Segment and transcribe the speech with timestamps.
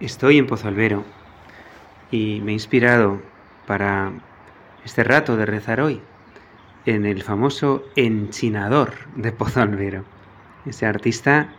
[0.00, 1.04] Estoy en Pozolvero
[2.10, 3.20] y me he inspirado
[3.66, 4.12] para
[4.82, 6.00] este rato de rezar hoy
[6.86, 10.04] en el famoso enchinador de Pozolvero,
[10.64, 11.52] ese artista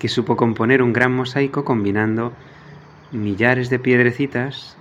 [0.00, 2.32] que supo componer un gran mosaico combinando
[3.12, 4.76] millares de piedrecitas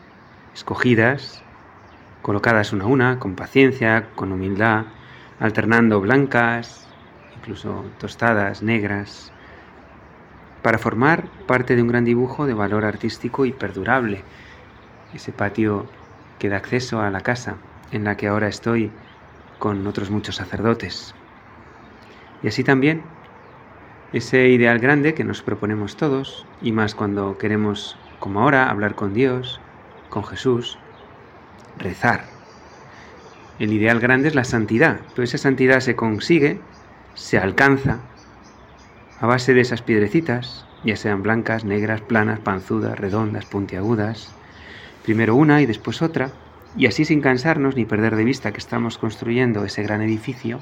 [0.56, 1.44] escogidas,
[2.24, 4.86] colocadas una a una, con paciencia, con humildad,
[5.40, 6.88] alternando blancas,
[7.38, 9.32] incluso tostadas, negras,
[10.62, 14.24] para formar parte de un gran dibujo de valor artístico y perdurable.
[15.14, 15.88] Ese patio
[16.40, 17.56] que da acceso a la casa
[17.92, 18.92] en la que ahora estoy
[19.60, 21.14] con otros muchos sacerdotes.
[22.44, 23.04] Y así también
[24.14, 29.14] ese ideal grande que nos proponemos todos, y más cuando queremos, como ahora, hablar con
[29.14, 29.62] Dios,
[30.10, 30.78] con Jesús,
[31.78, 32.26] rezar.
[33.58, 36.60] El ideal grande es la santidad, pero esa santidad se consigue,
[37.14, 38.00] se alcanza
[39.22, 44.34] a base de esas piedrecitas, ya sean blancas, negras, planas, panzudas, redondas, puntiagudas,
[45.04, 46.32] primero una y después otra,
[46.76, 50.60] y así sin cansarnos ni perder de vista que estamos construyendo ese gran edificio,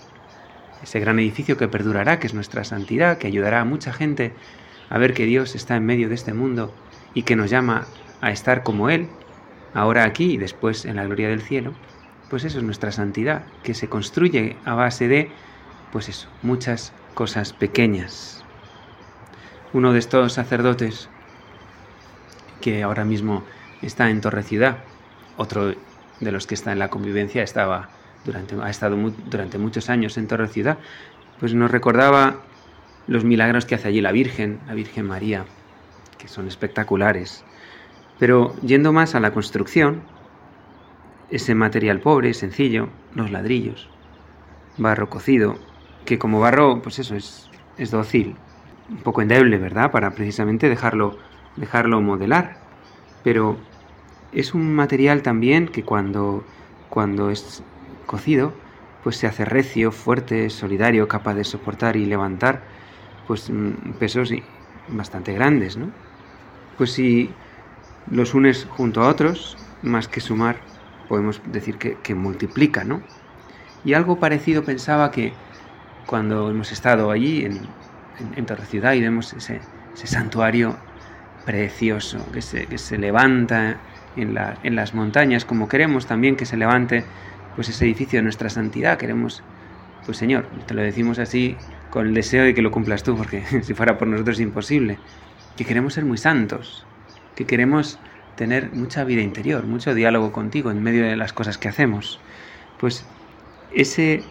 [0.83, 4.33] ese gran edificio que perdurará, que es nuestra santidad, que ayudará a mucha gente
[4.89, 6.73] a ver que Dios está en medio de este mundo
[7.13, 7.85] y que nos llama
[8.19, 9.07] a estar como Él,
[9.73, 11.71] ahora aquí y después en la gloria del cielo,
[12.29, 15.31] pues eso es nuestra santidad, que se construye a base de,
[15.93, 18.43] pues eso, muchas cosas pequeñas,
[19.73, 21.09] uno de estos sacerdotes
[22.61, 23.43] que ahora mismo
[23.81, 24.77] está en Torre Ciudad,
[25.37, 25.73] otro
[26.19, 27.89] de los que está en la convivencia, estaba
[28.25, 28.97] durante, ha estado
[29.29, 30.77] durante muchos años en Torre Ciudad,
[31.39, 32.41] pues nos recordaba
[33.07, 35.45] los milagros que hace allí la Virgen, la Virgen María,
[36.17, 37.43] que son espectaculares.
[38.17, 40.01] Pero yendo más a la construcción,
[41.29, 43.89] ese material pobre, sencillo, los ladrillos,
[44.77, 45.57] barro cocido,
[46.05, 48.35] que como barro, pues eso es, es dócil,
[48.89, 49.91] un poco endeble, ¿verdad?
[49.91, 51.17] Para precisamente dejarlo,
[51.55, 52.57] dejarlo modelar.
[53.23, 53.57] Pero
[54.31, 56.43] es un material también que cuando,
[56.89, 57.63] cuando es
[58.05, 58.53] cocido,
[59.03, 62.61] pues se hace recio, fuerte, solidario, capaz de soportar y levantar
[63.27, 64.31] pues mm, pesos
[64.87, 65.91] bastante grandes, ¿no?
[66.77, 67.29] Pues si
[68.09, 70.57] los unes junto a otros, más que sumar,
[71.07, 73.01] podemos decir que, que multiplica, ¿no?
[73.85, 75.33] Y algo parecido pensaba que
[76.05, 77.61] cuando hemos estado allí en,
[78.35, 79.59] en, Torre Ciudad y vemos ese,
[79.93, 80.77] santuario
[81.45, 83.77] precioso que se, levanta
[84.15, 87.03] en, en, las montañas, como queremos también que se levante
[87.55, 88.97] pues ese edificio de nuestra santidad.
[88.97, 89.43] Queremos,
[90.05, 91.57] pues Señor, te lo decimos así
[91.89, 94.97] con el deseo de que lo cumplas tú, porque si fuera por nosotros es imposible.
[95.57, 96.85] Que queremos ser muy santos,
[97.35, 97.99] que queremos
[98.35, 102.21] tener mucha vida interior, mucho diálogo contigo en medio de las cosas que hacemos.
[102.79, 103.05] Pues
[103.73, 104.23] ese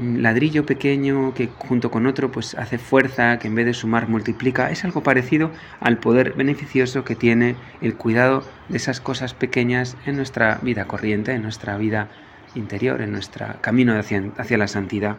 [0.00, 4.70] ladrillo pequeño que junto con otro pues hace fuerza, que en vez de sumar multiplica,
[4.70, 10.16] es algo parecido al poder beneficioso que tiene el cuidado de esas cosas pequeñas en
[10.16, 12.08] nuestra vida corriente, en nuestra vida
[12.54, 15.16] interior, en nuestro camino hacia, hacia la santidad.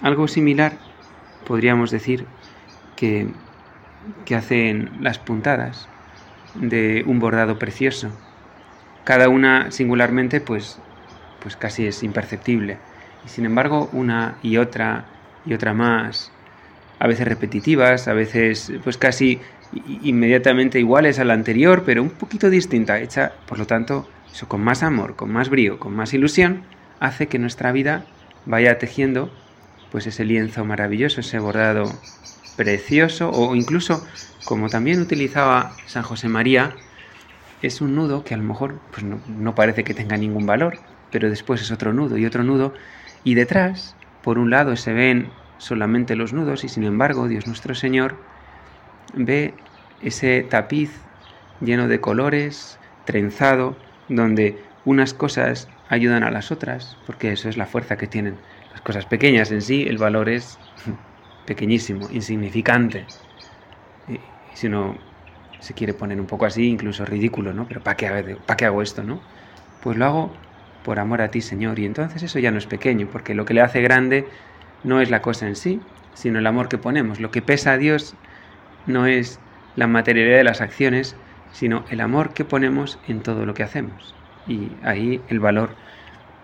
[0.00, 0.72] Algo similar
[1.46, 2.24] podríamos decir
[2.96, 3.28] que,
[4.24, 5.88] que hacen las puntadas
[6.54, 8.10] de un bordado precioso.
[9.04, 10.78] Cada una singularmente pues,
[11.42, 12.78] pues casi es imperceptible
[13.26, 15.04] y sin embargo, una y otra
[15.44, 16.30] y otra más,
[16.98, 19.40] a veces repetitivas, a veces pues casi
[20.02, 24.08] inmediatamente iguales a la anterior, pero un poquito distinta, hecha, por lo tanto,
[24.48, 26.62] con más amor, con más brío, con más ilusión,
[27.00, 28.04] hace que nuestra vida
[28.44, 29.30] vaya tejiendo
[29.90, 31.92] pues ese lienzo maravilloso, ese bordado
[32.56, 34.04] precioso o incluso
[34.44, 36.76] como también utilizaba San José María,
[37.62, 40.78] es un nudo que a lo mejor pues no, no parece que tenga ningún valor,
[41.10, 42.74] pero después es otro nudo y otro nudo
[43.26, 47.74] y detrás, por un lado, se ven solamente los nudos y sin embargo Dios nuestro
[47.74, 48.22] Señor
[49.14, 49.64] ve
[49.98, 51.08] ese tapiz
[51.58, 57.66] lleno de colores, trenzado, donde unas cosas ayudan a las otras, porque eso es la
[57.66, 60.60] fuerza que tienen las cosas pequeñas en sí, el valor es
[61.44, 63.10] pequeñísimo, insignificante.
[64.52, 64.98] Si uno
[65.58, 67.66] se quiere poner un poco así, incluso ridículo, ¿no?
[67.68, 69.24] Pero ¿para qué, ¿para qué hago esto, no?
[69.80, 70.40] Pues lo hago
[70.86, 71.80] por amor a ti, Señor.
[71.80, 74.24] Y entonces eso ya no es pequeño, porque lo que le hace grande
[74.84, 75.80] no es la cosa en sí,
[76.14, 77.18] sino el amor que ponemos.
[77.18, 78.14] Lo que pesa a Dios
[78.86, 79.40] no es
[79.74, 81.16] la materialidad de las acciones,
[81.50, 84.14] sino el amor que ponemos en todo lo que hacemos.
[84.46, 85.70] Y ahí el valor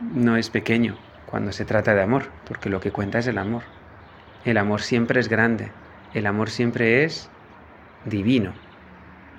[0.00, 0.96] no es pequeño
[1.26, 3.62] cuando se trata de amor, porque lo que cuenta es el amor.
[4.44, 5.70] El amor siempre es grande,
[6.14, 7.30] el amor siempre es
[8.06, 8.54] divino.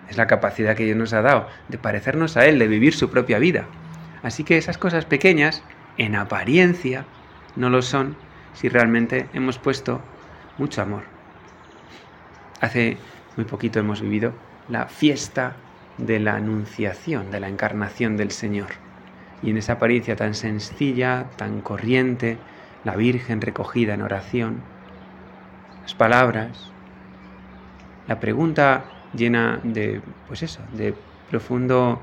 [0.10, 3.10] Es la capacidad que Dios nos ha dado de parecernos a Él, de vivir su
[3.10, 3.68] propia vida.
[4.24, 5.62] Así que esas cosas pequeñas,
[5.98, 7.06] en apariencia,
[7.56, 8.16] no lo son
[8.54, 10.02] si realmente hemos puesto
[10.58, 11.04] mucho amor.
[12.62, 12.98] Hace
[13.36, 14.34] muy poquito hemos vivido
[14.70, 15.58] la fiesta
[15.98, 18.70] de la anunciación, de la encarnación del Señor.
[19.42, 22.38] Y en esa apariencia tan sencilla, tan corriente,
[22.86, 24.62] la Virgen recogida en oración,
[25.82, 26.72] las palabras,
[28.08, 30.96] la pregunta llena de, pues eso, de
[31.30, 32.02] profundo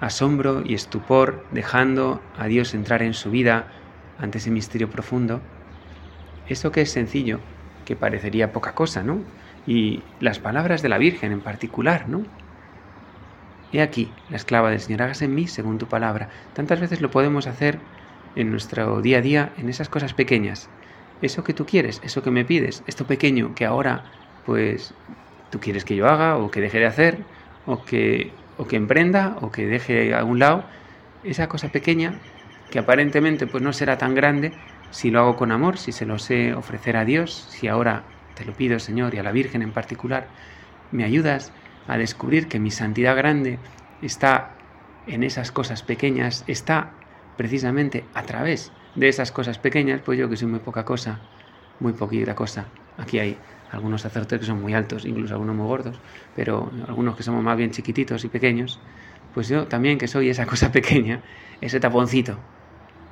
[0.00, 3.68] asombro y estupor, dejando a Dios entrar en su vida
[4.18, 5.40] ante ese misterio profundo.
[6.46, 7.40] Eso que es sencillo,
[7.84, 9.20] que parecería poca cosa, ¿no?
[9.66, 12.24] Y las palabras de la Virgen en particular, ¿no?
[13.72, 16.28] He aquí, la esclava del Señor, hágase en mí según tu palabra.
[16.52, 17.80] Tantas veces lo podemos hacer
[18.36, 20.70] en nuestro día a día, en esas cosas pequeñas.
[21.20, 24.12] Eso que tú quieres, eso que me pides, esto pequeño que ahora,
[24.42, 24.94] pues,
[25.50, 27.26] tú quieres que yo haga o que deje de hacer,
[27.64, 30.64] o que, o que emprenda, o que deje a un lado,
[31.22, 32.18] esa cosa pequeña
[32.70, 34.52] que aparentemente pues no será tan grande,
[34.90, 38.02] si lo hago con amor, si se lo sé ofrecer a Dios, si ahora
[38.34, 40.28] te lo pido Señor y a la Virgen en particular,
[40.90, 41.52] me ayudas
[41.86, 43.58] a descubrir que mi santidad grande
[44.02, 44.50] está
[45.06, 46.92] en esas cosas pequeñas, está
[47.36, 51.20] precisamente a través de esas cosas pequeñas, pues yo que soy muy poca cosa,
[51.80, 52.66] muy poquita cosa.
[52.96, 53.36] Aquí hay
[53.68, 56.02] algunos sacerdotes que son muy altos, incluso algunos muy gordos,
[56.32, 58.82] pero algunos que somos más bien chiquititos y pequeños,
[59.32, 61.24] pues yo también que soy esa cosa pequeña,
[61.60, 62.46] ese taponcito,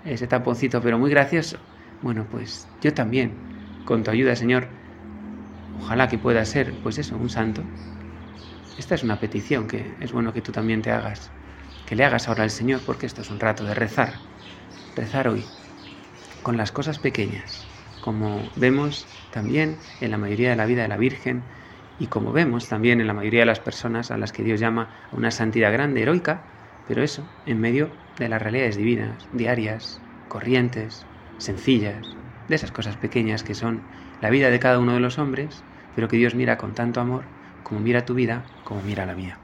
[0.03, 1.67] ese taponcito, pero muy gracioso.
[2.01, 3.47] Bueno, pues yo también,
[3.85, 4.79] con tu ayuda, Señor,
[5.73, 7.73] ojalá que pueda ser, pues eso, un santo,
[8.77, 11.35] esta es una petición que es bueno que tú también te hagas,
[11.85, 14.25] que le hagas ahora al Señor, porque esto es un rato de rezar,
[14.95, 15.53] rezar hoy,
[16.43, 17.62] con las cosas pequeñas,
[18.03, 21.49] como vemos también en la mayoría de la vida de la Virgen
[21.97, 24.91] y como vemos también en la mayoría de las personas a las que Dios llama
[25.11, 26.51] a una santidad grande, heroica,
[26.85, 31.09] pero eso en medio de las realidades divinas, diarias, corrientes,
[31.39, 32.19] sencillas,
[32.49, 33.89] de esas cosas pequeñas que son
[34.21, 37.33] la vida de cada uno de los hombres, pero que Dios mira con tanto amor
[37.63, 39.42] como mira tu vida, como mira la mía.